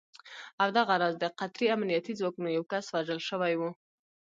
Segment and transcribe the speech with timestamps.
[0.61, 3.61] او دغه راز د قطري امنیتي ځواکونو یو کس وژل شوی و